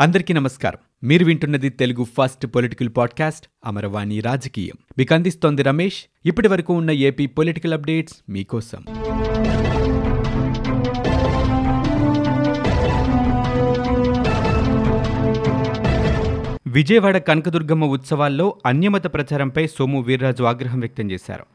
అందరికీ 0.00 0.34
నమస్కారం. 0.34 1.08
మీరు 1.08 1.24
వింటున్నది 1.24 1.68
Telugu 1.68 2.04
first 2.04 2.46
political 2.46 2.88
podcast 2.96 3.46
Amaravani 3.66 4.20
రాజకీయం. 4.20 4.74
మీకు 4.98 5.14
అందిస్తోంది 5.14 5.62
రమేష్. 5.62 6.04
ఇప్పటి 6.26 6.48
వరకు 6.48 6.74
ఉన్న 6.74 6.90
ఏపీ 6.90 7.26
పొలిటికల్ 7.26 7.72
అప్డేట్స్ 7.74 8.16
మీకోసం. 8.28 8.84
విజయవాడ 16.66 17.18
కనకదుర్గమ్మ 17.18 17.84
ఉత్సవాల్లో 17.84 18.56
అన్యమత 18.66 19.14
ప్రచారంపై 19.14 19.66
సోము 19.66 20.00
వీర్రాజు 20.00 20.42
ఆగ్రహం 20.42 20.80
వ్యక్తం 20.80 21.10
చేశారు. 21.10 21.46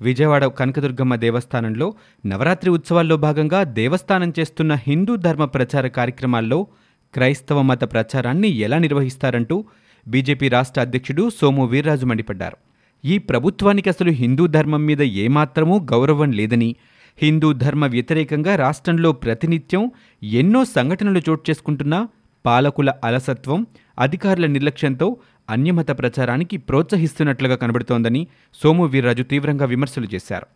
విజయవాడ 0.00 0.46
కనకదుర్గమ్మ 0.46 1.14
దేవస్థానంలో 1.14 1.94
నవరాత్రి 2.26 2.70
ఉత్సవాల్లో 2.70 3.16
భాగంగా 3.16 3.62
దేవస్థానం 3.62 4.32
చేస్తున్న 4.40 4.74
హిందూ 4.74 5.16
ధర్మ 5.16 5.44
ప్రచార 5.44 5.86
కార్యక్రమాల్లో 5.86 6.66
క్రైస్తవ 7.14 7.62
మత 7.62 7.92
ప్రచారాన్ని 7.92 8.48
ఎలా 8.48 8.78
నిర్వహిస్తారంటూ 8.78 9.64
బీజేపీ 10.08 10.48
రాష్ట్ర 10.48 10.80
అధ్యక్షుడు 10.80 11.30
సోము 11.40 11.66
వీర్రాజు 11.66 12.06
మండిపడ్డారు. 12.06 12.56
ఈ 13.04 13.18
ప్రభుత్వానికి 13.18 13.88
అసలు 13.88 14.10
హిందూ 14.10 14.46
ధర్మం 14.46 14.86
మీద 14.86 15.02
ఏమాత్రమూ 15.02 15.78
గౌరవం 15.78 16.32
లేదని 16.32 16.76
హిందూ 17.22 17.52
ధర్మ 17.52 17.86
వ్యతిరేకంగా 17.86 18.56
రాష్ట్రంలో 18.56 19.12
ప్రతినిత్యం 19.12 19.90
ఎన్నో 20.22 20.64
సంఘటనలు 20.64 21.20
చోటు 21.30 21.50
చేసుకుంటున్నా 21.50 22.08
పాలకుల 22.46 22.92
అలసత్వం 23.04 23.66
అధికారుల 23.98 24.46
నిర్లక్ష్యంతో 24.46 25.16
అన్యమత 25.50 25.90
ప్రచారానికి 25.90 26.56
ప్రోత్సహిస్తున్నట్లుగా 26.56 27.56
కనబడుతోందని 27.56 28.26
సోము 28.62 28.84
వీర్రాజు 28.84 29.22
తీవ్రంగా 29.22 29.64
విమర్శలు 29.64 30.06
చేశారు. 30.14 30.46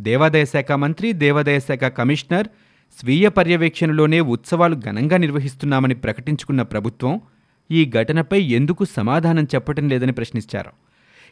దేవాదాయ 0.00 0.44
శాఖ 0.44 0.72
మంత్రి 0.72 1.12
దేవాదాయ 1.12 1.60
శాఖ 1.60 1.78
కమిషనర్ 1.78 2.48
స్వీయ 3.00 3.28
పర్యవేక్షణలోనే 3.28 4.20
ఉత్సవాలు 4.20 4.74
ఘనంగా 4.74 5.16
నిర్వహిస్తున్నామని 5.16 5.94
ప్రకటించుకున్న 5.94 6.62
ప్రభుత్వం 6.62 7.20
ఈ 7.70 7.90
ఘటనపై 7.90 8.40
ఎందుకు 8.40 8.84
సమాధానం 8.84 9.44
చెప్పటం 9.44 9.88
లేదని 9.88 10.12
ప్రశ్నించారు. 10.12 10.70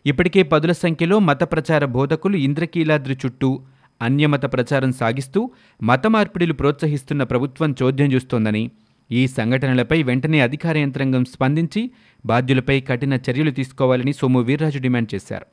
ఇప్పటికే 0.07 0.43
పదుల 0.43 0.73
సంఖ్యలో 0.73 1.19
మత 1.19 1.43
ప్రచార 1.43 1.85
బోధకులు 1.85 2.37
ఇంద్రకీలాద్రి 2.37 3.19
చుట్టూ 3.27 3.63
అన్యమత 4.03 4.53
ప్రచారం 4.53 4.93
సాగిస్తూ 4.93 5.51
మత 5.83 6.07
మార్పిడిలు 6.07 6.53
ప్రోత్సహిస్తున్న 6.53 7.23
ప్రభుత్వం 7.23 7.75
చోద్యం 7.83 8.13
చూస్తోందని 8.13 8.71
ఈ 9.11 9.27
సంఘటనలపై 9.27 10.03
వెంటనే 10.03 10.41
అధికార 10.41 10.79
యంత్రాంగం 10.79 11.25
స్పందించి 11.25 11.91
బాధ్యులపై 12.27 12.81
కఠిన 12.81 13.15
చర్యలు 13.15 13.51
తీసుకోవాలని 13.51 14.13
సోము 14.13 14.41
వీర్రాజు 14.41 14.79
డిమాండ్ 14.79 15.15
చేశారు. 15.15 15.47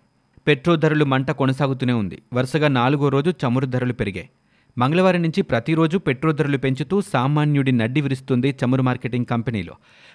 పెట్రోల్ 0.47 0.80
ధరలు 0.80 1.06
మంట 1.06 1.31
కొనసాగుతూనే 1.31 1.94
ఉంది. 1.94 2.22
వరుసగా 2.33 2.67
నాలుగో 2.67 3.09
రోజు 3.09 3.30
చమురు 3.30 3.66
ధరలు 3.66 3.94
పెరిగాయి. 3.94 4.30
మంగళవారం 4.77 5.21
నుంచి 5.21 5.41
ప్రతిరోజు 5.41 5.97
పెట్రోల్ 5.97 6.35
ధరలు 6.35 6.57
పెంచుతూ 6.57 7.02
సామాన్యుడి 7.02 7.71
నడ్డి 7.71 8.02
విరుస్తుంది 8.02 8.55
చమురు 8.61 8.81
మార్కెటింగ్ 8.81 9.25
కంపెనీలో. 9.25 9.73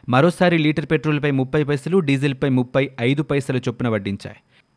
మరోసారి 0.08 0.58
లీటర్ 0.58 0.86
పెట్రోల్పై 0.86 1.30
ముప్పై 1.30 1.64
పైసలు 1.64 1.98
డీజిల్పై 1.98 2.48
ముప్పై 2.48 2.90
ఐదు 3.00 3.22
పైసల 3.22 3.56
చొప్పున 3.56 3.88
వడ్డించాయి. 3.88 4.36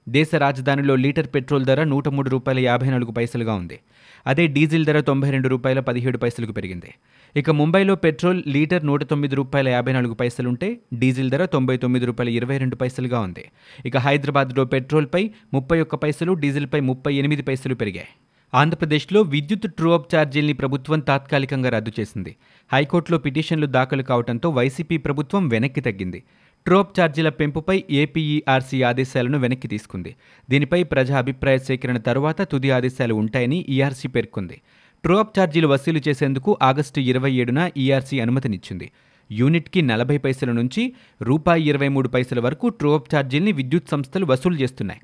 దేశ 0.10 0.36
రాజధానిలో 0.36 0.96
లీటర్ 0.96 1.28
పెట్రోల్ 1.36 1.66
ధర 1.66 1.84
నూట 1.84 2.10
మూడు 2.10 2.30
రూపాయల 2.30 2.60
యాభై 2.60 2.90
నాలుగు 2.90 3.12
పైసలుగా 3.12 3.54
ఉంది. 3.54 3.80
అదే 4.28 4.48
డీజిల్ 4.48 4.86
ధర 4.86 5.00
తొంభై 5.00 5.30
రెండు 5.30 5.48
రూపాయల 5.48 5.80
పదిహేడు 5.80 6.18
పైసలకు 6.18 6.52
పెరిగింది. 6.52 6.94
ఇక 7.36 7.50
ముంబైలో 7.50 7.96
పెట్రోల్ 7.96 8.44
లీటర్ 8.48 8.86
నూట 8.86 9.04
తొమ్మిది 9.04 9.36
రూపాయల 9.36 9.70
యాభై 9.70 9.94
నాలుగు 9.94 10.14
పైసలుంటే 10.14 10.80
డీజిల్ 10.94 11.32
ధర 11.32 11.46
తొంభై 11.46 11.78
తొమ్మిది 11.78 12.06
రూపాయల 12.06 12.30
ఇరవై 12.30 12.58
రెండు 12.58 12.76
పైసలుగా 12.76 13.20
ఉంది. 13.20 13.46
ఇక 13.86 13.98
హైదరాబాద్లో 13.98 14.66
పెట్రోల్పై 14.66 15.30
ముప్పై 15.54 15.82
ఒక్క 15.82 15.96
పైసలు 15.96 16.34
డీజిల్పై 16.34 16.80
ముప్పై 16.80 17.14
ఎనిమిది 17.14 17.42
పైసలు 17.42 17.76
పెరిగాయి. 17.76 18.08
ఆంధ్రప్రదేశ్లో 18.54 19.22
విద్యుత్ 19.22 19.68
ట్రూఅప్ 19.68 20.16
ఛార్జీల్ని 20.16 20.54
ప్రభుత్వం 20.54 21.00
తాత్కాలికంగా 21.00 21.70
రద్దు 21.70 21.92
చేసింది. 22.00 22.36
హైకోర్టులో 22.74 23.18
పిటిషన్లు 23.18 23.66
దాఖలు 23.66 24.04
కావడంతో 24.04 24.50
వైసీపీ 24.50 24.98
ప్రభుత్వం 24.98 25.48
వెనక్కి 25.48 25.82
తగ్గింది. 25.82 26.24
ట్రోప్ 26.66 27.00
ఛార్జీల 27.00 27.30
పెంపుపై 27.30 27.84
ఏపీఈఆర్సీ 27.90 28.84
ఆదేశాలను 28.84 29.38
వెనక్కి 29.40 29.68
తీసుకుంది. 29.68 30.16
దీనిపై 30.50 30.84
ప్రజా 30.84 31.18
అభిప్రాయ 31.18 31.58
సేకరణ 31.58 31.98
తరువాత 31.98 32.42
తుది 32.42 32.72
ఆదేశాలు 32.72 33.14
ఉంటాయని 33.14 33.66
ఈఆర్సీ 33.70 34.08
పేర్కొంది. 34.08 34.62
ట్రోప్ 35.04 35.40
ఛార్జీలు 35.40 35.68
వసూలు 35.68 36.02
చేసేందుకు 36.08 36.58
ఆగస్టు 36.62 37.00
ఇరవై 37.00 37.32
ఏడున 37.32 37.70
ఈఆర్సీ 37.78 38.20
అనుమతినిచ్చింది. 38.20 38.92
యూనిట్కి 39.32 39.82
నలభై 39.82 40.18
పైసల 40.18 40.52
నుంచి 40.52 40.94
రూపాయి 41.22 41.70
ఇరవై 41.70 41.88
మూడు 41.88 42.08
పైసల 42.08 42.40
వరకు 42.40 42.70
ట్రోప్ 42.70 43.16
ఛార్జీల్ని 43.16 43.52
విద్యుత్ 43.52 43.90
సంస్థలు 43.90 44.26
వసూలు 44.26 44.56
చేస్తున్నాయి. 44.56 45.02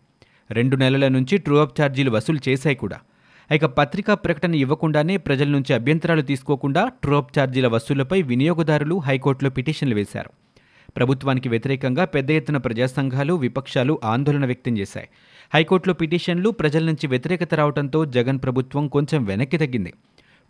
రెండు 0.51 0.75
నెలల 0.75 1.07
నుంచి 1.07 1.37
ట్రోప్ 1.37 1.81
ఛార్జీలు 1.81 2.11
వసూలు 2.11 2.49
చేశాయి 2.49 2.75
కూడా. 2.75 2.99
ఇక 3.55 3.65
పత్రికా 3.65 4.13
ప్రకటన 4.13 4.55
ఇవ్వకుండానే 4.55 5.17
ప్రజల 5.17 5.47
నుంచి 5.47 5.73
అభ్యంతరాలు 5.73 6.21
తీసుకోకుండా 6.21 6.91
ట్రోప్ 7.03 7.39
ఛార్జీల 7.39 7.67
వసూళ్ళపై 7.67 8.21
వినియోగదారులు 8.21 8.99
హైకోర్టులో 8.99 9.49
పిటిషన్లు 9.49 9.95
వేశారు. 9.95 10.29
ప్రభుత్వానికి 10.97 11.49
వ్యతిరేకంగా 11.49 12.05
పెద్ద 12.05 12.31
ఎత్తున 12.31 12.57
ప్రజాసంఘాలు 12.57 13.33
విపక్షాలు 13.33 13.99
ఆందోళన 14.03 14.45
వ్యక్తం 14.45 14.77
చేశాయి. 14.77 15.07
హైకోర్టులో 15.53 15.93
పిటిషన్లు 15.93 16.49
ప్రజల 16.49 16.85
నుంచి 16.85 17.07
వ్యతిరేకత 17.07 17.53
రావడంతో 17.53 18.05
జగన్ 18.05 18.39
ప్రభుత్వం 18.43 18.87
కొంచెం 18.87 19.23
వెనక్కి 19.23 19.57
తగ్గింది. 19.57 19.93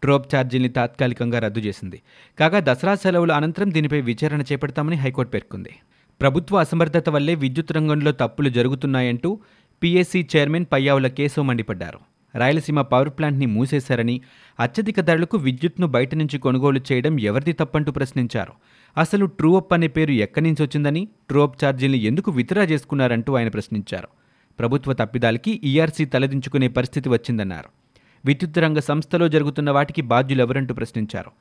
ట్రోప్ 0.02 0.36
ఛార్జీల్ని 0.36 0.70
తాత్కాలికంగా 0.70 1.40
రద్దు 1.40 1.60
చేసింది. 1.60 2.02
కాగా 2.40 2.60
దసరా 2.60 2.96
సెలవుల 2.96 3.32
అనంతరం 3.32 3.74
దీనిపై 3.74 4.02
విచారణ 4.02 4.42
చేపడతామని 4.42 4.96
హైకోర్టు 4.96 5.32
పేర్కొంది. 5.32 5.76
ప్రభుత్వ 6.22 6.60
అసమర్థత 6.60 7.10
వల్లే 7.10 7.36
విద్యుత్ 7.36 7.72
రంగంలో 7.72 8.12
తప్పులు 8.12 8.50
జరుగుతున్నాయంటూ 8.50 9.40
పీఎస్సీ 9.84 10.28
చైర్మన్ 10.36 10.66
పయ్యావుల 10.72 11.08
కేశవ్ 11.08 11.48
మండిపడ్డారు. 11.48 12.00
రాయలసీమ 12.36 12.82
పవర్ 12.82 13.10
ప్లాంట్ని 13.10 13.46
మూసేశారని 13.46 14.22
అత్యధిక 14.60 15.00
ధరలకు 15.00 15.38
విద్యుత్ను 15.38 15.88
బయట 15.88 16.16
నుంచి 16.16 16.40
కొనుగోలు 16.40 16.82
చేయడం 16.92 17.20
ఎవరిది 17.20 17.54
తప్పంటూ 17.54 17.92
ప్రశ్నించారు. 17.92 18.54
అసలు 18.98 19.26
ట్రూఅప్ 19.26 19.74
అనే 19.74 19.88
పేరు 19.88 20.12
ఎక్కడి 20.12 20.46
నుంచి 20.46 20.64
వచ్చిందని 20.64 21.08
ట్రూఅప్ 21.30 21.66
ఛార్జీల్ని 21.66 21.98
ఎందుకు 21.98 22.32
విత్డ్రా 22.32 22.64
చేసుకున్నారంటూ 22.64 23.36
ఆయన 23.36 23.48
ప్రశ్నించారు. 23.48 24.08
ప్రభుత్వ 24.60 24.94
తప్పిదాలకి 24.94 25.62
ఈఆర్సీ 25.64 26.06
తలదించుకునే 26.06 26.68
పరిస్థితి 26.68 27.10
వచ్చిందన్నారు. 27.10 27.70
విద్యుత్ 28.26 28.58
రంగ 28.58 28.80
సంస్థలో 28.80 29.28
జరుగుతున్న 29.28 29.72
వాటికి 29.72 30.02
బాధ్యులెవరంటూ 30.02 30.74
ప్రశ్నించారు. 30.74 31.32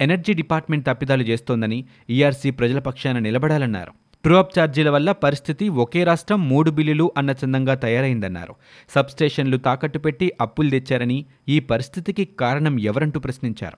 ఎనర్జీ 0.00 0.32
డిపార్ట్మెంట్ 0.32 0.86
తప్పిదాలు 0.86 1.22
చేస్తోందని 1.22 1.84
ఈఆర్సీ 2.10 2.50
ప్రజల 2.50 2.78
పక్షాన 2.78 3.18
నిలబడాలన్నారు. 3.18 4.03
ట్రూఅప్ 4.24 4.58
ఛార్జీల 4.58 4.90
వల్ల 4.90 5.12
పరిస్థితి 5.12 5.68
ఒకే 5.68 6.04
రాష్ట్రం 6.04 6.48
మూడు 6.48 6.70
బిల్లులు 6.70 7.12
అన్న 7.16 7.30
చందంగా 7.30 7.74
తయారైందన్నారు. 7.74 8.54
సబ్స్టేషన్లు 8.90 9.56
తాకట్టు 9.56 9.98
పెట్టి 9.98 10.32
అప్పులు 10.40 10.70
తెచ్చారని 10.70 11.24
ఈ 11.48 11.60
పరిస్థితికి 11.60 12.24
కారణం 12.24 12.80
ఎవరంటూ 12.80 13.20
ప్రశ్నించారు. 13.20 13.76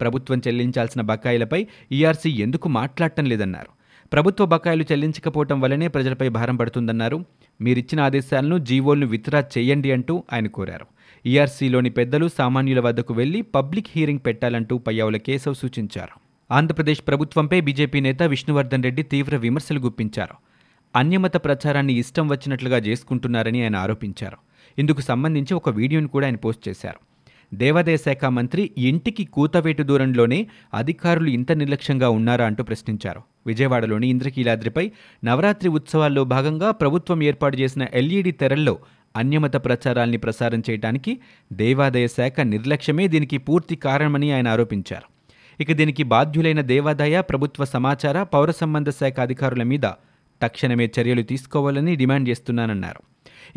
ప్రభుత్వం 0.00 0.38
చెల్లించాల్సిన 0.38 1.00
బకాయిలపై 1.00 1.66
ఈఆర్సీ 1.92 2.30
ఎందుకు 2.30 2.68
మాట్లాడటం 2.68 3.24
లేదన్నారు. 3.24 3.68
ప్రభుత్వ 4.12 4.46
బకాయిలు 4.46 4.84
చెల్లించకపోవటం 4.92 5.60
వల్లనే 5.60 5.88
ప్రజలపై 5.88 6.28
భారం 6.28 6.56
పడుతుందన్నారు. 6.56 7.24
మీరిచ్చిన 7.60 8.00
ఆదేశాలను 8.00 8.58
జీవోలను 8.58 9.06
విత్డ్రా 9.06 9.44
చేయండి 9.58 9.92
అంటూ 9.92 10.24
ఆయన 10.32 10.46
కోరారు. 10.46 10.86
ఈఆర్సీలోని 11.26 11.90
పెద్దలు 11.90 12.28
సామాన్యుల 12.38 12.80
వద్దకు 12.80 13.14
వెళ్ళి 13.14 13.42
పబ్లిక్ 13.42 13.86
హీరింగ్ 13.96 14.18
పెట్టాలంటూ 14.26 14.78
పయ్యావుల 14.78 15.16
కేశవ్ 15.16 15.54
సూచించారు. 15.54 16.23
ఆంధ్రప్రదేశ్ 16.50 17.02
ప్రభుత్వంపై 17.08 17.60
బీజేపీ 17.60 18.00
నేత 18.00 18.22
విష్ణువర్ధన్ 18.22 18.82
రెడ్డి 18.82 19.02
తీవ్ర 19.02 19.36
విమర్శలు 19.36 19.78
గుప్పించారు. 19.78 20.34
అన్యమత 20.96 21.36
ప్రచారాన్ని 21.44 21.92
ఇష్టం 21.92 22.28
వచ్చినట్లుగా 22.28 22.76
చేసుకుంటున్నారని 22.76 23.62
ఆయన 23.62 23.76
ఆరోపించారు. 23.76 24.36
ఇందుకు 24.78 25.00
సంబంధించి 25.00 25.54
ఒక 25.54 25.68
వీడియోను 25.68 26.08
కూడా 26.08 26.26
ఆయన 26.26 26.36
పోస్ట్ 26.36 26.68
చేశారు. 26.68 27.00
దేవాదాయ 27.54 27.96
శాఖ 27.96 28.24
మంత్రి 28.24 28.70
ఇంటికి 28.78 29.24
కూతవేటు 29.24 29.82
దూరంలోనే 29.82 30.46
అధికారులు 30.74 31.28
ఇంత 31.28 31.52
నిర్లక్ష్యంగా 31.52 32.08
ఉన్నారా 32.08 32.46
అంటూ 32.46 32.64
ప్రశ్నించారు. 32.64 33.22
విజయవాడలోని 33.46 34.08
ఇంద్రకీలాద్రిపై 34.08 34.92
నవరాత్రి 35.24 35.68
ఉత్సవాల్లో 35.68 36.24
భాగంగా 36.24 36.70
ప్రభుత్వం 36.70 37.22
ఏర్పాటు 37.22 37.56
చేసిన 37.56 37.86
ఎల్ఈడి 37.94 38.30
తెరల్లో 38.30 38.78
అన్యమత 39.16 39.56
ప్రచారాల్ని 39.56 40.16
ప్రసారం 40.16 40.62
చేయడానికి 40.70 41.18
దేవాదాయ 41.52 42.06
శాఖ 42.06 42.40
నిర్లక్ష్యమే 42.40 43.08
దీనికి 43.08 43.38
పూర్తి 43.38 43.76
కారణమని 43.76 44.32
ఆయన 44.32 44.48
ఆరోపించారు. 44.48 45.13
ఇక 45.60 45.72
దీనికి 45.72 46.02
బాధ్యులైన 46.02 46.60
దేవాదాయ 46.60 47.20
ప్రభుత్వ 47.20 47.64
సమాచార 47.64 48.22
పౌర 48.22 48.50
సంబంధ 48.50 48.90
శాఖ 48.90 49.20
అధికారుల 49.20 49.62
మీద 49.62 49.86
తక్షణమే 50.42 50.90
చర్యలు 51.00 51.22
తీసుకోవాలని 51.22 51.96
డిమాండ్ 51.96 52.28
చేస్తున్నానన్నారు. 52.28 53.00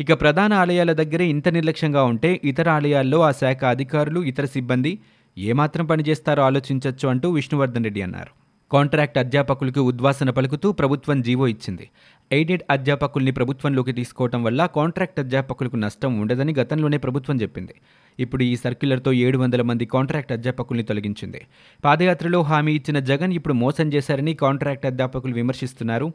ఇక 0.00 0.20
ప్రధాన 0.20 0.52
ఆలయాల 0.52 0.92
దగ్గరే 0.92 1.26
ఇంత 1.26 1.48
నిర్లక్ష్యంగా 1.48 2.02
ఉంటే 2.02 2.40
ఇతర 2.44 2.68
ఆలయాల్లో 2.68 3.20
ఆ 3.20 3.30
శాఖ 3.30 3.64
అధికారులు 3.64 4.20
ఇతర 4.20 4.44
సిబ్బంది 4.44 4.98
ఏమాత్రం 5.38 5.86
పనిచేస్తారో 5.86 6.42
ఆలోచించవచ్చు 6.42 7.08
అంటూ 7.08 7.30
విష్ణువర్ధన్ 7.30 7.84
రెడ్డి 7.84 8.02
అన్నారు. 8.02 8.48
కాంట్రాక్ట్ 8.72 9.18
అధ్యాపకులకు 9.18 9.80
ఉద్వాసన 9.80 10.30
పలుకుతూ 10.30 10.72
ప్రభుత్వం 10.72 11.20
జీవో 11.20 11.48
ఇచ్చింది. 11.48 11.90
ఎయిడెడ్ 12.30 12.62
అధ్యాపకుల్ని 12.70 13.30
ప్రభుత్వంలోకి 13.30 13.92
తీసుకోవటం 13.92 14.44
వల్ల 14.44 14.66
కాంట్రాక్ట్ 14.66 15.20
అధ్యాపకులకు 15.20 15.76
నష్టం 15.76 16.20
ఉండదని 16.20 16.54
గతంలోనే 16.58 16.96
ప్రభుత్వం 16.96 17.36
చెప్పింది. 17.36 17.74
ఇప్పుడు 18.18 18.42
ఈ 18.42 18.56
సర్క్యులర్తో 18.56 19.12
ఏడు 19.12 19.38
వందల 19.38 19.62
మంది 19.62 19.86
కాంట్రాక్ట్ 19.86 20.32
అధ్యాపకుల్ని 20.32 20.84
తొలగించింది. 20.84 21.40
పాదయాత్రలో 21.84 22.42
హామీ 22.42 22.72
ఇచ్చిన 22.72 22.98
జగన్ 22.98 23.32
ఇప్పుడు 23.32 23.54
మోసం 23.54 23.88
చేశారని 23.88 24.34
కాంట్రాక్ట్ 24.34 24.86
అధ్యాపకులు 24.86 25.34
విమర్శిస్తున్నారు. 25.34 26.12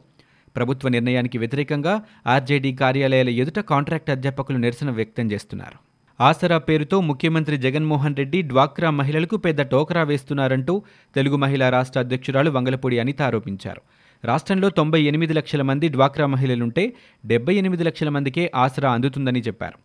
ప్రభుత్వ 0.56 0.88
నిర్ణయానికి 0.88 1.38
వ్యతిరేకంగా 1.38 2.02
ఆర్జేడీ 2.26 2.72
కార్యాలయాల 2.72 3.28
ఎదుట 3.28 3.58
కాంట్రాక్ట్ 3.58 4.10
అధ్యాపకులు 4.10 4.58
నిరసన 4.58 4.90
వ్యక్తం 4.90 5.32
చేస్తున్నారు. 5.32 5.78
ఆసరా 6.20 6.58
పేరుతో 6.58 7.00
ముఖ్యమంత్రి 7.00 7.56
జగన్మోహన్ 7.56 8.16
రెడ్డి 8.16 8.42
డ్వాక్రా 8.42 8.90
మహిళలకు 8.90 9.36
పెద్ద 9.36 9.60
టోకరా 9.62 10.02
వేస్తున్నారంటూ 10.02 10.82
తెలుగు 11.14 11.36
మహిళా 11.36 11.68
రాష్ట్ర 11.68 12.00
అధ్యక్షురాలు 12.00 12.50
వంగలపూడి 12.50 12.98
అనిత 12.98 13.22
ఆరోపించారు. 13.22 13.82
రాష్ట్రంలో 14.24 14.68
తొంభై 14.70 15.02
ఎనిమిది 15.02 15.32
లక్షల 15.32 15.62
మంది 15.62 15.88
డ్వాక్రా 15.88 16.26
మహిళలుంటే 16.26 16.92
డెబ్బై 17.26 17.54
ఎనిమిది 17.54 17.84
లక్షల 17.84 18.08
మందికే 18.08 18.52
ఆసరా 18.56 18.92
అందుతుందని 18.92 19.40
చెప్పారు. 19.40 19.78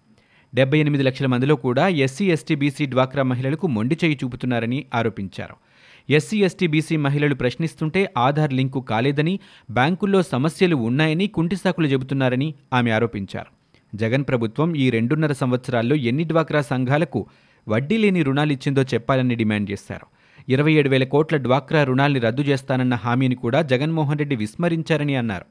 డెబ్బై 0.56 0.80
ఎనిమిది 0.80 1.04
లక్షల 1.04 1.26
మందిలో 1.26 1.56
కూడా 1.56 1.88
ఎస్సీ 1.88 2.26
ఎస్టీ 2.32 2.56
బీసీ 2.56 2.86
డ్వాక్రా 2.86 3.24
మహిళలకు 3.24 3.68
మొండి 3.68 3.98
చేయి 4.04 4.20
చూపుతున్నారని 4.24 4.86
ఆరోపించారు. 4.96 5.56
ఎస్సీ 6.10 6.38
ఎస్టీ 6.44 6.68
బీసీ 6.68 6.98
మహిళలు 6.98 7.36
ప్రశ్నిస్తుంటే 7.36 8.14
ఆధార్ 8.18 8.54
లింకు 8.54 8.82
కాలేదని 8.82 9.40
బ్యాంకుల్లో 9.72 10.22
సమస్యలు 10.22 10.76
ఉన్నాయని 10.76 11.28
కుంటిసాకులు 11.28 11.88
చెబుతున్నారని 11.88 12.54
ఆమె 12.74 12.92
ఆరోపించారు. 12.92 13.52
జగన్ 13.96 14.24
ప్రభుత్వం 14.24 14.76
ఈ 14.76 14.90
రెండున్నర 14.90 15.32
సంవత్సరాల్లో 15.34 15.96
ఎన్ని 15.96 16.24
డ్వాక్రా 16.24 16.62
సంఘాలకు 16.62 17.28
వడ్డీ 17.68 17.98
లేని 17.98 18.24
రుణాలిచ్చిందో 18.24 18.84
చెప్పాలని 18.84 19.36
డిమాండ్ 19.36 19.72
చేశారు. 19.72 20.19
ఇరవై 20.50 20.74
ఏడు 20.74 20.90
వేల 20.90 21.04
కోట్ల 21.04 21.38
డ్వాక్రా 21.38 21.84
రుణాల్ని 21.84 22.20
రద్దు 22.20 22.42
చేస్తానన్న 22.42 22.96
హామీని 22.96 23.36
కూడా 23.36 23.62
జగన్మోహన్ 23.62 24.20
రెడ్డి 24.20 24.36
విస్మరించారని 24.36 25.16
అన్నారు. 25.16 25.46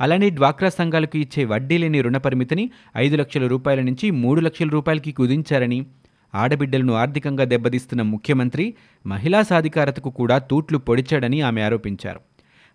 అలానే 0.00 0.30
డ్వాక్రా 0.30 0.68
సంఘాలకు 0.68 1.18
ఇచ్చే 1.18 1.44
వడ్డీ 1.44 1.78
లేని 1.78 2.00
రుణ 2.00 2.16
పరిమితిని 2.16 2.70
ఐదు 2.96 3.16
లక్షల 3.16 3.46
రూపాయల 3.46 3.80
నుంచి 3.80 4.10
మూడు 4.10 4.40
లక్షల 4.40 4.68
రూపాయలకి 4.68 5.12
కుదించారని 5.12 5.86
ఆడబిడ్డలను 6.34 6.92
ఆర్థికంగా 6.92 7.44
దెబ్బతీస్తున్న 7.44 8.02
ముఖ్యమంత్రి 8.02 8.74
మహిళా 9.06 9.42
సాధికారతకు 9.42 10.10
కూడా 10.10 10.38
తూట్లు 10.38 10.78
పొడిచాడని 10.78 11.40
ఆమె 11.40 11.62
ఆరోపించారు. 11.62 12.20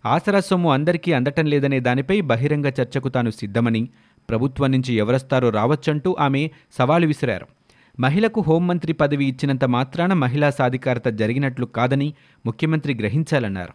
ఆసరా 0.06 0.40
సొమ్ము 0.40 0.72
అందరికీ 0.72 1.12
అందటం 1.12 1.46
లేదనే 1.46 1.80
దానిపై 1.80 2.20
బహిరంగ 2.20 2.66
చర్చకు 2.66 3.08
తాను 3.08 3.30
సిద్ధమని 3.30 3.88
ప్రభుత్వం 4.28 4.70
నుంచి 4.72 4.94
ఎవరొస్తారో 4.94 5.48
రావచ్చంటూ 5.50 6.16
ఆమె 6.20 6.50
సవాలు 6.78 7.06
విసిరారు. 7.06 7.57
మహిళకు 7.98 8.40
హోంమంత్రి 8.40 8.92
పదవి 8.92 9.24
ఇచ్చినంత 9.24 9.64
మాత్రాన 9.64 10.12
మహిళా 10.12 10.48
సాధికారత 10.50 11.08
జరిగినట్లు 11.20 11.66
కాదని 11.66 12.14
ముఖ్యమంత్రి 12.46 12.94
గ్రహించాలన్నారు. 12.94 13.72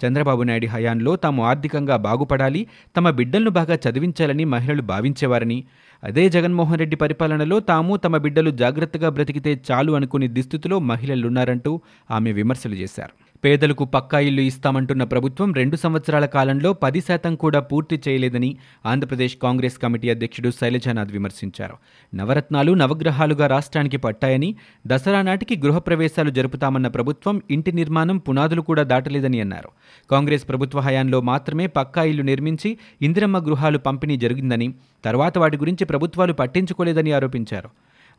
చంద్రబాబు 0.00 0.42
నాయుడు 0.42 0.66
హయాంలో 0.66 1.16
తాము 1.16 1.40
ఆర్థికంగా 1.44 1.96
బాగుపడాలి 1.96 2.66
తమ 2.96 3.10
బిడ్డలను 3.10 3.50
బాగా 3.50 3.78
చదివించాలని 3.84 4.44
మహిళలు 4.44 4.82
భావించేవారని 4.82 5.58
అదే 6.02 6.24
జగన్మోహన్ 6.28 6.78
రెడ్డి 6.78 6.96
పరిపాలనలో 6.96 7.60
తాము 7.60 7.96
తమ 7.96 8.16
బిడ్డలు 8.16 8.50
జాగ్రత్తగా 8.62 9.08
బ్రతికితే 9.08 9.60
చాలు 9.70 9.92
అనుకునే 9.92 10.28
దుస్థితిలో 10.28 10.78
మహిళలున్నారంటూ 10.90 11.80
ఆమె 12.10 12.32
విమర్శలు 12.32 12.74
చేశారు. 12.74 13.14
పేదలకు 13.44 13.84
పక్కా 13.84 14.18
ఇల్లు 14.18 14.40
ఇస్తామంటున్న 14.40 15.04
ప్రభుత్వం 15.04 15.52
రెండు 15.52 15.76
సంవత్సరాల 15.76 16.26
కాలంలో 16.26 16.72
పది 16.72 17.00
శాతం 17.00 17.34
కూడా 17.34 17.60
పూర్తి 17.60 18.00
చేయలేదని 18.08 18.56
ఆంధ్రప్రదేశ్ 18.86 19.36
కాంగ్రెస్ 19.36 19.78
కమిటీ 19.78 20.10
అధ్యక్షుడు 20.10 20.50
శైలజానాథ్ 20.50 21.12
విమర్శించారు. 21.12 21.76
నవరత్నాలు 22.14 22.72
నవగ్రహాలుగా 22.72 23.46
రాష్ట్రానికి 23.46 23.96
పట్టాయని 23.96 24.54
దసరా 24.86 25.22
నాటికి 25.22 25.56
గృహప్రవేశాలు 25.56 26.30
జరుపుతామన్న 26.30 26.88
ప్రభుత్వం 26.88 27.42
ఇంటి 27.50 27.72
నిర్మాణం 27.72 28.18
పునాదులు 28.18 28.60
కూడా 28.60 28.82
దాటలేదని 28.82 29.40
అన్నారు. 29.40 29.70
కాంగ్రెస్ 30.10 30.48
ప్రభుత్వ 30.48 30.80
హయాంలో 30.80 31.20
మాత్రమే 31.20 31.66
పక్కా 31.66 32.02
ఇల్లు 32.02 32.22
నిర్మించి 32.22 32.78
ఇందిరమ్మ 33.02 33.38
గృహాలు 33.38 33.78
పంపిణీ 33.78 34.16
జరిగిందని 34.16 34.74
తర్వాత 35.04 35.38
వాటి 35.38 35.56
గురించి 35.56 35.84
ప్రభుత్వాలు 35.84 36.32
పట్టించుకోలేదని 36.32 37.12
ఆరోపించారు. 37.12 37.70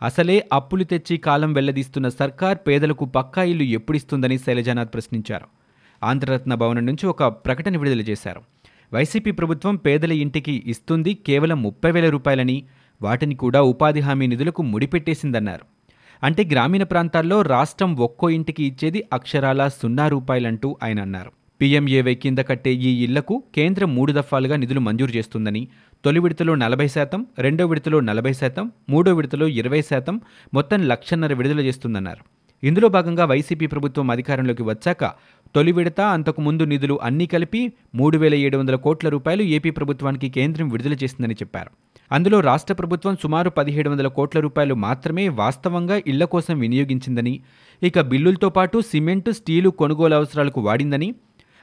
అసలే 0.01 0.49
అప్పులు 0.53 0.83
తెచ్చి 0.83 1.17
కాలం 1.17 1.53
వెల్లదీస్తున్న 1.53 2.09
సర్కార్ 2.09 2.57
పేదలకు 2.67 3.05
పక్కా 3.05 3.43
ఇల్లు 3.43 3.63
ఎప్పుడిస్తుందని 3.63 4.37
శైలజానాథ్ 4.37 4.93
ప్రశ్నించారు. 4.93 5.45
ఆంధ్రరత్న 6.03 6.53
భవనం 6.53 6.85
నుంచి 6.85 7.07
ఒక 7.07 7.23
ప్రకటన 7.23 7.77
విడుదల 7.77 8.01
చేశారు. 8.01 8.41
వైసీపీ 8.93 9.31
ప్రభుత్వం 9.31 9.75
పేదల 9.75 10.11
ఇంటికి 10.11 10.63
ఇస్తుంది 10.67 11.13
కేవలం 11.13 11.61
ముప్పై 11.61 11.91
వేల 11.91 12.09
రూపాయలని 12.09 12.63
వాటిని 13.01 13.35
కూడా 13.35 13.61
ఉపాధి 13.61 13.99
హామీ 13.99 14.27
నిధులకు 14.27 14.61
ముడిపెట్టేసిందన్నారు. 14.61 15.65
అంటే 16.23 16.43
గ్రామీణ 16.43 16.83
ప్రాంతాల్లో 16.83 17.41
రాష్ట్రం 17.41 17.95
ఒక్కో 17.95 18.29
ఇంటికి 18.29 18.63
ఇచ్చేది 18.63 19.03
అక్షరాల 19.13 19.67
సున్నా 19.67 20.07
రూపాయలంటూ 20.07 20.77
ఆయన 20.83 21.01
అన్నారు. 21.01 21.31
పీఎంఏవై 21.61 22.15
కింద 22.15 22.39
కట్టే 22.39 22.71
ఈ 22.73 23.03
ఇళ్ళకు 23.03 23.43
కేంద్రం 23.55 23.95
మూడు 23.95 24.11
దఫాలుగా 24.11 24.55
నిధులు 24.55 24.79
మంజూరు 24.79 25.11
చేస్తుందని 25.17 25.67
తొలి 26.03 26.19
విడతలో 26.19 26.55
నలభై 26.55 26.87
శాతం 26.87 27.25
రెండో 27.39 27.65
విడతలో 27.65 27.99
నలభై 27.99 28.33
శాతం 28.33 28.71
మూడో 28.89 29.13
విడతలో 29.13 29.47
ఇరవై 29.47 29.81
శాతం 29.81 30.21
మొత్తం 30.53 30.81
లక్షన్నర 30.87 31.33
విడుదల 31.33 31.59
చేస్తుందన్నారు. 31.59 32.23
ఇందులో 32.63 32.87
భాగంగా 32.87 33.25
వైసీపీ 33.25 33.67
ప్రభుత్వం 33.67 34.11
అధికారంలోకి 34.11 34.63
వచ్చాక 34.63 35.05
తొలి 35.55 35.71
విడత 35.71 36.01
అంతకుముందు 36.01 36.63
నిధులు 36.63 36.99
అన్నీ 37.03 37.25
కలిపి 37.25 37.61
మూడు 37.95 38.17
వేల 38.17 38.35
ఏడు 38.35 38.57
వందల 38.57 38.75
కోట్ల 38.75 39.09
రూపాయలు 39.09 39.43
ఏపీ 39.43 39.69
ప్రభుత్వానికి 39.69 40.29
కేంద్రం 40.29 40.69
విడుదల 40.69 40.93
చేసిందని 41.03 41.33
చెప్పారు. 41.33 41.71
అందులో 42.11 42.39
రాష్ట్ర 42.39 42.73
ప్రభుత్వం 42.73 43.17
సుమారు 43.23 43.49
పదిహేడు 43.49 43.89
వందల 43.89 44.07
కోట్ల 44.07 44.39
రూపాయలు 44.39 44.75
మాత్రమే 44.75 45.27
వాస్తవంగా 45.27 46.01
ఇళ్ళ 46.07 46.23
కోసం 46.25 46.59
వినియోగించిందని 46.59 47.41
ఇక 47.83 47.99
బిల్లులతో 48.01 48.49
పాటు 48.49 48.79
సిమెంటు 48.81 49.31
స్టీలు 49.31 49.69
కొనుగోలు 49.69 50.15
అవసరాలకు 50.15 50.61
వాడిందని 50.61 51.15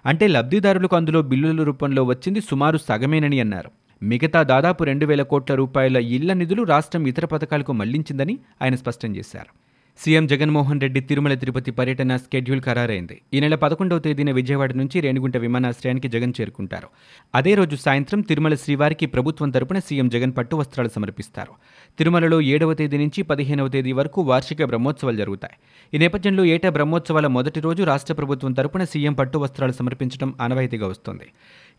అంటే 0.07 0.27
లబ్ధిదారులకు 0.29 0.97
అందులో 0.97 1.23
బిల్లుల 1.23 1.63
రూపంలో 1.63 2.05
వచ్చింది 2.05 2.41
సుమారు 2.41 2.79
సగమేనని 2.79 3.41
అన్నారు. 3.41 3.71
మిగతా 4.03 4.43
దాదాపు 4.43 4.85
రెండు 4.85 5.07
వేల 5.07 5.23
కోట్ల 5.23 5.55
రూపాయల 5.55 5.97
ఇళ్ళ 5.97 6.33
నిధులు 6.33 6.63
రాష్ట్రం 6.63 7.07
ఇతర 7.07 7.25
పథకాలకు 7.25 7.73
మళ్ళించిందని 7.73 8.39
ఆయన 8.63 8.75
స్పష్టం 8.75 9.17
చేశారు. 9.17 9.62
సీఎం 9.99 10.27
జగన్మోహన్ 10.27 10.81
రెడ్డి 10.81 11.01
తిరుమల 11.01 11.35
తిరుపతి 11.35 11.71
పర్యటన 11.71 12.17
స్కెడ్యూల్ 12.17 12.61
ఖరారైంది. 12.61 13.17
ఈ 13.35 13.41
నెల 13.41 13.55
పదకొండవ 13.55 13.99
తేదీన 13.99 14.31
విజయవాడ 14.31 14.73
నుంచి 14.73 15.01
రేణిగుంట 15.01 15.37
విమానాశ్రయానికి 15.37 16.09
జగన్ 16.09 16.33
చేరుకుంటారు. 16.41 16.89
అదే 17.35 17.55
రోజు 17.55 17.77
సాయంత్రం 17.77 18.21
తిరుమల 18.21 18.55
శ్రీవారికి 18.55 19.07
ప్రభుత్వం 19.07 19.51
తరపున 19.51 19.79
సీఎం 19.79 20.09
జగన్ 20.09 20.33
పట్టు 20.39 20.57
వస్త్రాలు 20.57 20.91
సమర్పిస్తారు. 20.97 21.53
తిరుమలలో 21.99 22.41
ఏడవ 22.41 22.75
తేదీ 22.75 22.99
నుంచి 22.99 23.23
పదిహేనవ 23.23 23.69
తేదీ 23.69 23.93
వరకు 23.93 24.23
వార్షిక 24.23 24.65
బ్రహ్మోత్సవాలు 24.65 25.17
జరుగుతాయి. 25.17 25.57
ఈ 25.95 25.99
నేపథ్యంలో 25.99 26.45
ఏటా 26.45 26.71
బ్రహ్మోత్సవాల 26.71 27.27
మొదటి 27.39 27.61
రోజు 27.61 27.83
రాష్ట్ర 27.83 28.15
ప్రభుత్వం 28.15 28.53
తరపున 28.53 28.85
సీఎం 28.85 29.13
పట్టు 29.13 29.39
వస్త్రాలు 29.39 29.73
సమర్పించడం 29.73 30.35
ఆనవాయితీగా 30.41 30.87
వస్తుంది. 30.87 31.29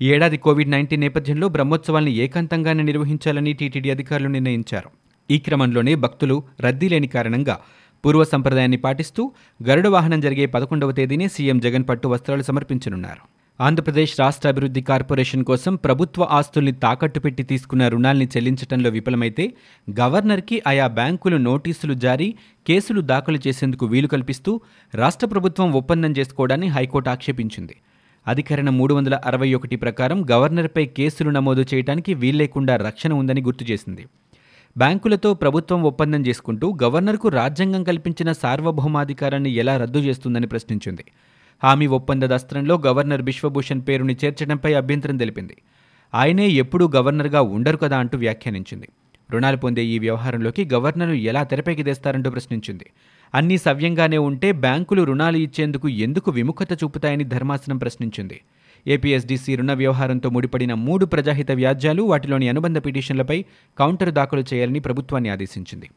ఈ 0.02 0.14
ఏడాది 0.14 0.38
కోవిడ్ 0.38 0.72
నైన్టీన్ 0.72 1.02
నేపథ్యంలో 1.02 1.48
బ్రహ్మోత్సవాలను 1.48 2.10
ఏకాంతంగానే 2.10 2.84
నిర్వహించాలని 2.84 3.54
టీటీడీ 3.54 3.90
అధికారులు 3.90 4.28
నిర్ణయించారు. 4.28 4.92
ఈ 5.32 5.38
క్రమంలోనే 5.40 5.96
భక్తులు 5.96 6.44
రద్దీ 6.62 6.88
లేని 6.90 7.08
కారణంగా 7.08 7.54
పూర్వ 8.06 8.24
సంప్రదాయాన్ని 8.24 8.78
పాటిస్తూ 8.78 9.32
గరుడ 9.70 9.88
వాహనం 9.88 10.22
జరిగే 10.22 10.46
పదకొండవ 10.46 10.92
తేదీనే 10.92 11.28
సీఎం 11.28 11.60
జగన్ 11.60 11.86
పట్టు 11.90 12.08
వస్త్రాలు 12.08 12.42
సమర్పించనున్నారు. 12.42 13.22
ఆంధ్రప్రదేశ్ 13.60 14.14
రాష్ట్ర 14.20 14.50
అభివృద్ధి 14.50 14.82
కార్పొరేషన్ 14.82 15.44
కోసం 15.44 15.76
ప్రభుత్వ 15.76 16.24
ఆస్తుల్ని 16.32 16.72
తాకట్టు 16.72 17.20
పెట్టి 17.20 17.44
తీసుకున్న 17.44 17.88
రుణాల్ని 17.88 18.28
చెల్లించడంలో 18.38 18.90
విఫలమైతే 18.90 19.54
గవర్నర్కి 20.00 20.64
ఆయా 20.68 20.88
బ్యాంకులు 20.88 21.38
నోటీసులు 21.38 21.94
జారీ 21.94 22.30
కేసులు 22.68 23.02
దాఖలు 23.02 23.40
చేసేందుకు 23.48 23.86
వీలు 23.86 24.08
కల్పిస్తూ 24.08 24.62
రాష్ట్ర 24.96 25.28
ప్రభుత్వం 25.28 25.72
ఒప్పందం 25.72 26.14
చేసుకోవడాన్ని 26.20 26.68
హైకోర్టు 26.68 27.10
ఆక్షేపించింది. 27.10 27.76
అధికరణ 28.28 28.70
మూడు 28.70 28.94
వందల 28.94 29.16
అరవై 29.26 29.54
ఒకటి 29.54 29.76
ప్రకారం 29.76 30.26
గవర్నర్పై 30.32 30.86
కేసులు 30.86 31.30
నమోదు 31.30 31.66
చేయడానికి 31.74 32.14
వీల్లేకుండా 32.14 32.76
రక్షణ 32.76 33.14
ఉందని 33.14 33.42
గుర్తు 33.42 33.66
చేసింది. 33.72 34.06
బ్యాంకులతో 34.78 35.34
ప్రభుత్వం 35.34 35.84
ఒప్పందం 35.84 36.22
చేసుకుంటూ 36.22 36.78
గవర్నర్కు 36.84 37.28
రాజ్యాంగం 37.28 37.84
కల్పించిన 37.84 38.32
సార్వభౌమాధికారాన్ని 38.32 39.50
ఎలా 39.50 39.78
రద్దు 39.78 40.00
చేస్తుందని 40.00 40.48
ప్రశ్నించింది. 40.48 41.06
హామీ 41.64 41.88
ఒప్పంద 41.88 42.24
దస్త్రంలో 42.24 42.82
గవర్నర్ 42.88 43.22
బిశ్వభూషణ్ 43.22 43.82
పేరుని 43.88 44.18
చేర్చడంపై 44.26 44.74
అభ్యంతరం 44.74 45.18
తెలిపింది. 45.18 45.58
ఆయనే 46.14 46.48
ఎప్పుడూ 46.48 46.92
గవర్నర్గా 46.96 47.42
ఉండరు 47.42 47.78
కదా 47.78 47.98
అంటూ 47.98 48.18
వ్యాఖ్యానించింది. 48.18 48.88
రుణాలు 49.32 49.58
పొందే 49.58 49.86
ఈ 49.86 50.00
వ్యవహారంలోకి 50.00 50.70
గవర్నర్ను 50.74 51.14
ఎలా 51.14 51.44
తెరపైకి 51.44 51.84
తెస్తారంటూ 51.84 52.30
ప్రశ్నించింది. 52.30 52.86
అన్నీ 53.36 53.58
సవ్యంగానే 53.58 54.18
ఉంటే 54.18 54.52
బ్యాంకులు 54.52 55.04
రుణాలు 55.04 55.38
ఇచ్చేందుకు 55.38 55.90
ఎందుకు 55.90 56.32
విముఖత 56.32 56.84
చూపుతాయని 56.84 57.24
ధర్మాసనం 57.24 57.78
ప్రశ్నించింది. 57.78 58.42
ఏపీఎస్డీసీ 58.88 59.56
రుణ 59.56 59.74
వ్యవహారంతో 59.74 60.30
ముడిపడిన 60.30 60.74
మూడు 60.74 61.06
ప్రజాహిత 61.06 61.52
వ్యాజ్యాలు 61.52 62.04
వాటిలోని 62.04 62.50
అనుబంధ 62.50 62.78
పిటిషన్లపై 62.78 63.46
కౌంటర్ 63.80 64.12
దాఖలు 64.12 64.44
చేయాలని 64.54 64.80
ప్రభుత్వాన్ని 64.80 65.30
ఆదేశించింది. 65.30 65.90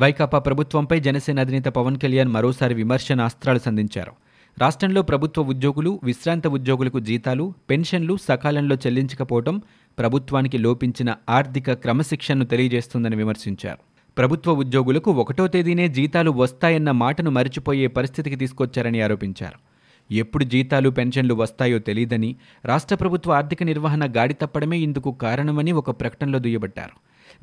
వైకాపా 0.00 0.38
ప్రభుత్వంపై 0.38 1.00
జనసేన 1.00 1.40
అధినేత 1.40 1.64
పవన్ 1.64 1.98
కళ్యాణ్ 1.98 2.28
మరోసారి 2.28 2.74
విమర్శన 2.74 3.20
అస్త్రాలు 3.20 3.58
సంధించారు. 3.58 4.12
రాష్ట్రంలో 4.58 5.02
ప్రభుత్వ 5.02 5.42
ఉద్యోగులు 5.42 6.00
విశ్రాంత 6.04 6.46
ఉద్యోగులకు 6.46 7.00
జీతాలు 7.00 7.54
పెన్షన్లు 7.70 8.18
సకాలంలో 8.28 8.76
చెల్లించకపోవడం 8.76 9.62
ప్రభుత్వానికి 9.98 10.58
లోపించిన 10.58 11.14
ఆర్థిక 11.28 11.72
క్రమశిక్షణను 11.72 12.44
తెలియజేస్తుందని 12.44 13.16
విమర్శించారు. 13.16 13.78
ప్రభుత్వ 14.18 14.52
ఉద్యోగులకు 14.52 15.10
ఒకటో 15.10 15.46
తేదీనే 15.46 15.88
జీతాలు 15.88 16.30
వస్తాయన్న 16.30 16.90
మాటను 16.90 17.30
మరిచిపోయే 17.30 17.86
పరిస్థితికి 17.86 18.36
తీసుకొచ్చారని 18.36 19.00
ఆరోపించారు. 19.00 19.67
ఎప్పుడు 20.10 20.44
జీతాలు 20.44 20.90
పెన్షన్లు 20.90 21.34
వస్తాయో 21.34 21.78
తెలియదని 21.78 22.36
రాష్ట్ర 22.64 22.94
ప్రభుత్వ 22.94 23.32
ఆర్థిక 23.32 23.62
నిర్వహణ 23.62 24.12
గాడి 24.16 24.34
తప్పడమే 24.34 24.78
ఇందుకు 24.78 25.12
కారణమని 25.12 25.72
ఒక 25.72 25.90
ప్రకటనలో 25.90 26.38
దుయ్యబట్టారు. 26.38 26.90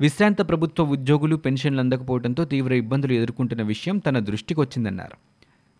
విశ్రాంత 0.00 0.48
ప్రభుత్వ 0.48 0.84
ఉద్యోగులు 0.84 1.36
పెన్షన్లు 1.36 1.80
అందకపోవడంతో 1.80 2.44
తీవ్ర 2.44 2.74
ఇబ్బందులు 2.74 3.12
ఎదుర్కొంటున్న 3.12 3.62
విషయం 3.62 3.98
తన 3.98 4.18
దృష్టికొచ్చిందన్నారు. 4.18 5.16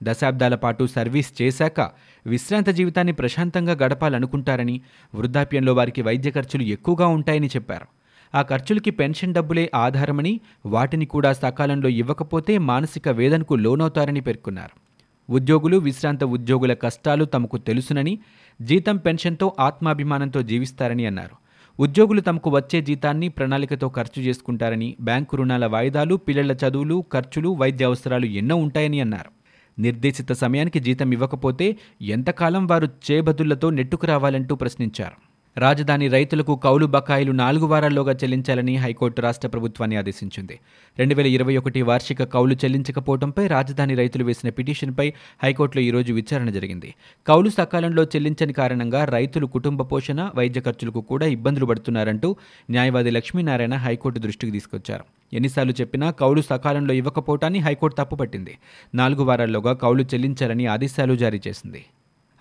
దశాబ్దాల 0.03 0.55
పాటు 0.55 0.87
సర్వీస్ 0.87 1.43
చేశాక 1.43 1.81
విశ్రాంత 2.27 2.71
జీవితాన్ని 2.71 3.13
ప్రశాంతంగా 3.13 3.73
గడపాలనుకుంటారని 3.73 4.81
వృద్ధాప్యంలో 5.15 5.75
వారికి 5.75 6.03
వైద్య 6.03 6.31
ఖర్చులు 6.31 6.63
ఎక్కువగా 6.63 7.07
ఉంటాయని 7.07 7.47
చెప్పారు. 7.47 7.87
ఆ 8.35 8.43
ఖర్చులకి 8.43 8.91
పెన్షన్ 8.91 9.35
డబ్బులే 9.35 9.71
ఆధారమని 9.75 10.41
వాటిని 10.67 11.07
కూడా 11.07 11.33
సకాలంలో 11.33 11.89
ఇవ్వకపోతే 11.89 12.59
మానసిక 12.59 13.09
వేదనకు 13.09 13.55
లోనవుతారని 13.55 14.21
పేర్కొన్నారు. 14.21 14.86
ఉద్యోగులు 15.31 15.77
విశ్రాంత 15.77 16.25
ఉద్యోగుల 16.25 16.73
కష్టాలు 16.75 17.25
తమకు 17.25 17.57
తెలుసునని 17.57 18.19
జీతం 18.61 18.97
పెన్షన్తో 18.97 19.57
ఆత్మాభిమానంతో 19.61 20.43
జీవిస్తారని 20.43 21.07
అన్నారు. 21.07 21.37
ఉద్యోగులు 21.81 22.21
తమకు 22.21 22.51
వచ్చే 22.51 22.81
జీతాన్ని 22.83 23.29
ప్రణాళికతో 23.29 23.89
ఖర్చు 23.89 24.23
చేసుకుంటారని 24.23 24.97
బ్యాంకు 25.01 25.37
రుణాల 25.37 25.67
వాయిదాలు 25.67 26.17
పిల్లల 26.17 26.53
చదువులు 26.53 27.05
ఖర్చులు 27.13 27.49
వైద్య 27.49 27.85
అవసరాలు 27.85 28.27
ఎన్నో 28.27 28.57
ఉంటాయని 28.57 29.01
అన్నారు. 29.01 29.31
నిర్దేశిత 29.79 30.33
సమయానికి 30.33 30.81
జీతం 30.81 31.13
ఇవ్వకపోతే 31.13 31.77
ఎంతకాలం 32.03 32.67
వారు 32.67 32.89
చేబదుళ్ళతో 33.11 33.71
నెట్టుకు 33.71 34.07
రావాలంటూ 34.07 34.55
ప్రశ్నించారు. 34.55 35.36
రాజధాని 35.59 36.09
రైతులకు 36.09 36.57
కౌలు 36.57 36.87
బకాయిలు 36.87 37.33
నాలుగు 37.33 37.67
వారాల్లోగా 37.67 38.13
చెల్లించాలని 38.13 38.77
హైకోర్టు 38.77 39.21
రాష్ట్ర 39.21 39.49
ప్రభుత్వాన్ని 39.49 39.97
ఆదేశించింది. 39.97 40.61
రెండు 40.99 41.15
వేల 41.15 41.27
ఇరవై 41.27 41.57
ఒకటి 41.57 41.83
వార్షిక 41.83 42.23
కౌలు 42.23 42.55
చెల్లించకపోవడంపై 42.55 43.47
రాజధాని 43.47 43.95
రైతులు 43.95 44.25
వేసిన 44.25 44.51
పిటిషన్పై 44.51 45.13
హైకోర్టులో 45.43 45.83
ఈరోజు 45.83 46.13
విచారణ 46.13 46.51
జరిగింది. 46.51 46.95
కౌలు 47.27 47.49
సకాలంలో 47.49 48.05
చెల్లించని 48.05 48.53
కారణంగా 48.53 49.05
రైతులు 49.05 49.47
కుటుంబ 49.47 49.83
పోషణ 49.83 50.31
వైద్య 50.35 50.61
ఖర్చులకు 50.61 51.01
కూడా 51.01 51.27
ఇబ్బందులు 51.27 51.67
పడుతున్నారంటూ 51.67 52.37
న్యాయవాది 52.71 53.11
లక్ష్మీనారాయణ 53.11 53.75
హైకోర్టు 53.75 54.21
దృష్టికి 54.21 54.53
తీసుకొచ్చారు. 54.53 55.05
ఎన్నిసార్లు 55.33 55.75
చెప్పినా 55.81 56.11
కౌలు 56.11 56.41
సకాలంలో 56.41 56.95
ఇవ్వకపోవటాన్ని 56.95 57.59
హైకోర్టు 57.59 58.03
తప్పుపట్టింది. 58.03 58.57
నాలుగు 58.95 59.25
వారాల్లోగా 59.25 59.73
కౌలు 59.73 60.03
చెల్లించాలని 60.03 60.67
ఆదేశాలు 60.67 61.17
జారీ 61.17 61.41
చేసింది. 61.49 61.85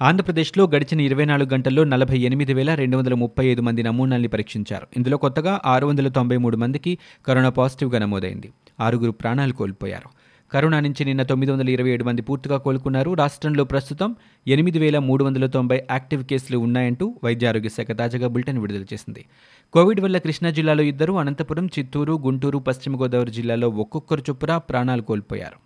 ఆంధ్రప్రదేశ్లో 0.02 0.70
గడిచిన 0.76 1.02
ఇరవై 1.02 1.26
నాలుగు 1.26 1.54
గంటల్లో 1.54 1.84
నలభై 1.84 2.18
ఎనిమిది 2.18 2.54
వేల 2.54 2.74
రెండు 2.74 2.98
వందల 2.98 3.14
ముప్పై 3.14 3.46
ఐదు 3.46 3.62
మంది 3.62 3.84
నమూనాల్ని 3.84 4.28
పరీక్షించారు. 4.28 4.88
ఇందులో 4.98 5.18
కొత్తగా 5.18 5.62
ఆరు 5.66 5.88
వందల 5.88 6.08
తొంభై 6.08 6.38
మూడు 6.38 6.58
మందికి 6.58 6.98
కరోనా 7.28 7.50
పాజిటివ్గా 7.50 8.00
నమోదైంది. 8.00 8.52
ఆరుగురు 8.80 9.12
ప్రాణాలు 9.12 9.54
కోల్పోయారు. 9.54 10.10
కరోనా 10.54 10.80
నుంచి 10.80 11.06
నిన్న 11.06 11.24
తొమ్మిది 11.24 11.52
వందల 11.52 11.70
ఇరవై 11.70 11.90
ఏడు 11.90 12.04
మంది 12.04 12.22
పూర్తిగా 12.22 12.58
కోలుకున్నారు. 12.58 13.14
రాష్ట్రంలో 13.14 13.64
ప్రస్తుతం 13.64 14.16
ఎనిమిది 14.48 14.80
వేల 14.80 14.98
మూడు 15.00 15.24
వందల 15.24 15.46
తొంభై 15.46 15.82
యాక్టివ్ 15.92 16.24
కేసులు 16.24 16.58
ఉన్నాయంటూ 16.58 17.16
వైద్య 17.24 17.48
ఆరోగ్య 17.48 17.70
శాఖ 17.70 17.92
తాజాగా 17.92 18.28
బులెటిన్ 18.28 18.58
విడుదల 18.58 18.84
చేసింది. 18.94 19.26
కోవిడ్ 19.74 20.02
వల్ల 20.02 20.18
కృష్ణా 20.18 20.50
జిల్లాలో 20.50 20.84
ఇద్దరు 20.84 21.14
అనంతపురం 21.14 21.68
చిత్తూరు 21.80 22.14
గుంటూరు 22.14 22.58
పశ్చిమ 22.58 23.02
గోదావరి 23.02 23.32
జిల్లాలో 23.32 23.70
ఒక్కొక్కరు 23.70 24.22
చొప్పున 24.30 24.58
ప్రాణాలు 24.58 25.02
కోల్పోయారు. 25.02 25.65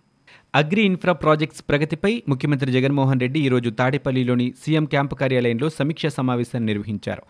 అగ్రి 0.54 0.82
ఇన్ఫ్రా 0.88 1.12
ప్రాజెక్ట్స్ 1.12 1.62
ప్రగతిపై 1.62 2.10
ముఖ్యమంత్రి 2.30 2.70
జగన్మోహన్ 2.76 3.20
రెడ్డి 3.24 3.40
ఈరోజు 3.40 3.68
తాడేపల్లిలోని 3.70 4.46
సీఎం 4.62 4.84
క్యాంపు 4.84 5.14
కార్యాలయంలో 5.20 5.68
సమీక్షా 5.68 6.10
సమావేశాన్ని 6.16 6.68
నిర్వహించారు. 6.70 7.22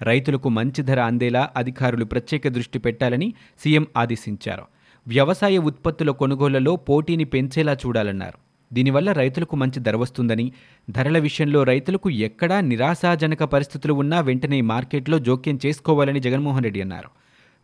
రైతులకు 0.00 0.48
మంచి 0.58 0.82
ధర 0.82 1.00
అందేలా 1.10 1.42
అధికారులు 1.56 2.04
ప్రత్యేక 2.04 2.48
దృష్టి 2.56 2.78
పెట్టాలని 2.78 3.28
సీఎం 3.62 3.86
ఆదేశించారు. 3.96 4.64
వ్యవసాయ 5.06 5.58
ఉత్పత్తుల 5.70 6.10
కొనుగోళ్ళలో 6.22 6.74
పోటీని 6.88 7.26
పెంచేలా 7.34 7.76
చూడాలన్నారు. 7.84 8.38
దీనివల్ల 8.70 9.10
రైతులకు 9.22 9.56
మంచి 9.56 9.80
ధర 9.80 9.96
వస్తుందని 9.96 10.46
ధరల 10.90 11.18
విషయంలో 11.18 11.62
రైతులకు 11.72 12.10
ఎక్కడా 12.28 12.58
నిరాశాజనక 12.70 13.44
పరిస్థితులు 13.54 13.96
ఉన్నా 14.04 14.20
వెంటనే 14.20 14.60
మార్కెట్లో 14.72 15.18
జోక్యం 15.30 15.58
చేసుకోవాలని 15.66 16.22
జగన్మోహన్ 16.28 16.66
రెడ్డి 16.68 16.82
అన్నారు. 16.86 17.10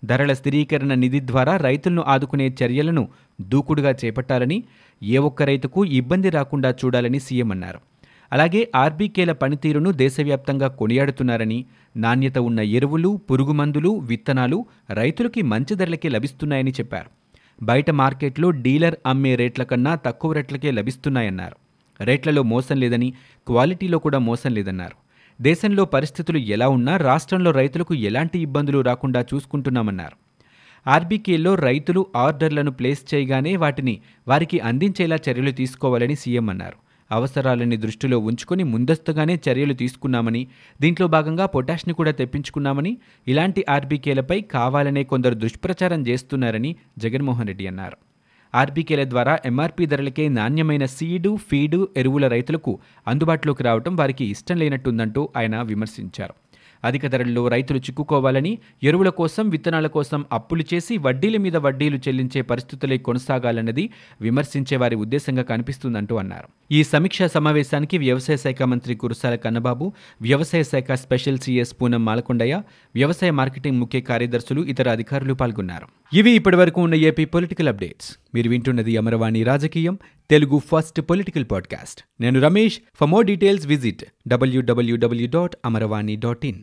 ధరల 0.05 0.33
స్థిరీకరణ 0.33 0.95
నిధి 0.95 1.21
ద్వారా 1.21 1.57
రైతులను 1.57 2.03
ఆదుకునే 2.03 2.55
చర్యలను 2.63 3.09
దూకుడుగా 3.41 3.95
చేపట్టాలని 4.05 4.65
ఏ 5.03 5.17
ఒక్క 5.19 5.43
రైతుకు 5.43 5.85
ఇబ్బంది 5.85 6.31
రాకుండా 6.31 6.71
చూడాలని 6.71 7.21
సీఎం 7.21 7.51
అన్నారు. 7.51 7.81
అలాగే 8.33 8.69
ఆర్బీకేల 8.75 9.33
పనితీరును 9.33 9.91
దేశవ్యాప్తంగా 9.91 10.69
కొనియాడుతున్నారని 10.69 11.65
నాణ్యత 11.97 12.39
ఉన్న 12.39 12.61
ఎరువులు 12.61 13.21
పురుగుమందులు 13.31 13.99
విత్తనాలు 13.99 14.67
రైతులకి 14.91 15.43
మంచి 15.43 15.75
ధరలకే 15.75 16.09
లభిస్తున్నాయని 16.09 16.71
చెప్పారు. 16.71 17.11
బయట 17.63 17.91
మార్కెట్లో 17.91 18.51
డీలర్ 18.51 18.95
అమ్మే 19.07 19.35
రేట్ల 19.35 19.63
కన్నా 19.63 19.95
తక్కువ 19.95 20.33
రేట్లకే 20.33 20.71
లభిస్తున్నాయన్నారు. 20.71 21.57
రేట్లలో 22.01 22.43
మోసం 22.43 22.77
లేదని 22.77 23.13
క్వాలిటీలో 23.47 23.99
కూడా 23.99 24.19
మోసం 24.19 24.53
లేదన్నారు. 24.55 25.04
దేశంలో 25.41 25.85
పరిస్థితులు 25.85 26.39
ఎలా 26.39 26.69
ఉన్నా 26.69 26.97
రాష్ట్రంలో 26.97 27.51
రైతులకు 27.51 27.95
ఎలాంటి 27.95 28.39
ఇబ్బందులు 28.39 28.81
రాకుండా 28.81 29.25
చూసుకుంటున్నామన్నారు. 29.35 30.17
ఆర్బీకేలో 30.87 31.55
రైతులు 31.55 32.07
ఆర్డర్లను 32.17 32.71
ప్లేస్ 32.71 33.15
చేయగానే 33.15 33.57
వాటిని 33.57 34.01
వారికి 34.29 34.61
అందించేలా 34.61 35.19
చర్యలు 35.29 35.51
తీసుకోవాలని 35.51 36.15
సీఎం 36.15 36.51
అన్నారు. 36.51 36.77
అవసరాలని 37.13 37.77
దృష్టిలో 37.77 38.19
ఉంచుకొని 38.19 38.65
ముందస్తుగానే 38.65 39.41
చర్యలు 39.49 39.75
తీసుకున్నామని 39.75 40.47
దీంట్లో 40.81 41.07
భాగంగా 41.07 41.47
పొటాష్ని 41.47 41.95
కూడా 41.95 42.11
తెప్పించుకున్నామని 42.11 42.97
ఇలాంటి 43.29 43.65
ఆర్బీకేలపై 43.69 44.41
కావాలనే 44.41 45.05
కొందరు 45.05 45.35
దుష్ప్రచారం 45.35 46.07
చేస్తున్నారని 46.07 46.77
జగన్మోహన్ 46.99 47.49
రెడ్డి 47.49 47.67
అన్నారు. 47.67 47.97
ఆర్బీకేల 48.55 49.05
ద్వారా 49.05 49.39
ఎంఆర్పీ 49.45 49.87
ధరలకే 49.87 50.29
నాణ్యమైన 50.29 50.87
సీడు 50.87 51.37
ఫీడు 51.51 51.89
ఎరువుల 51.97 52.29
రైతులకు 52.29 52.79
అందుబాటులోకి 53.07 53.63
రావడం 53.63 53.97
వారికి 53.97 54.25
ఇష్టం 54.25 54.57
లేనట్టుందంటూ 54.57 55.29
ఆయన 55.37 55.63
విమర్శించారు. 55.63 56.35
అధిక 56.85 57.07
ధరల్లో 57.07 57.49
రైతులు 57.49 57.79
చిక్కుకోవాలని 57.79 58.59
ఎరువుల 58.83 59.09
కోసం 59.09 59.49
విత్తనాల 59.49 59.87
కోసం 59.87 60.25
అప్పులు 60.33 60.65
చేసి 60.75 60.99
వడ్డీల 60.99 61.37
మీద 61.37 61.57
వడ్డీలు 61.57 61.97
చెల్లించే 61.97 62.43
పరిస్థితులే 62.43 62.99
కొనసాగాలన్నది 62.99 63.91
విమర్శించే 64.21 64.77
వారి 64.77 64.97
ఉద్దేశంగా 64.97 65.43
కనిపిస్తుందంటూ 65.43 66.17
అన్నారు. 66.17 66.49
ఈ 66.73 66.85
సమీక్షా 66.85 67.27
సమావేశానికి 67.27 67.99
వ్యవసాయ 67.99 68.37
శాఖ 68.37 68.63
మంత్రి 68.63 68.95
కురసాల 68.95 69.35
కన్నబాబు 69.35 69.93
వ్యవసాయ 70.23 70.63
శాఖ 70.63 70.93
స్పెషల్ 70.93 71.39
సీఎస్ 71.39 71.77
పూనం 71.83 72.05
మాలకొండయ్య 72.05 72.63
వ్యవసాయ 72.95 73.31
మార్కెటింగ్ 73.31 73.81
ముఖ్య 73.81 74.01
కార్యదర్శులు 74.01 74.61
ఇతర 74.61 74.91
అధికారులు 74.91 75.35
పాల్గొన్నారు. 75.35 76.17
ఇవి 76.17 76.31
ఇప్పటివరకు 76.31 76.81
ఉన్న 76.81 76.95
ఏపీ 76.95 77.25
పొలిటికల్ 77.25 77.69
అప్డేట్స్. 77.69 78.17
మీరు 78.35 78.49
వింటున్నది 78.49 78.97
అమరవాణి 78.97 79.43
రాజకీయం 79.43 79.99
తెలుగు 80.31 80.59
ఫస్ట్ 80.59 81.01
పొలిటికల్ 81.01 81.45
పాడ్కాస్ట్. 81.51 82.03
నేను 82.21 82.41
Ramesh. 82.41 82.79
For 82.95 83.09
more 83.09 83.27
details 83.27 83.67
visit 83.67 84.05
W W W 84.29 85.29
dot 85.35 85.57
Amaravani 85.65 86.17
dot 86.17 86.47
in. 86.47 86.63